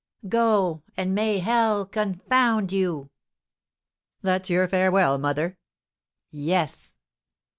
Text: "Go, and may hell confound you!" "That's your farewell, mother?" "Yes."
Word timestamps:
"Go, 0.27 0.81
and 0.97 1.13
may 1.13 1.37
hell 1.37 1.85
confound 1.85 2.71
you!" 2.71 3.11
"That's 4.23 4.49
your 4.49 4.67
farewell, 4.67 5.19
mother?" 5.19 5.59
"Yes." 6.31 6.97